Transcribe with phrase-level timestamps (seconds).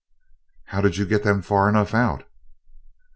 [0.65, 2.23] "How did you get them far enough out?"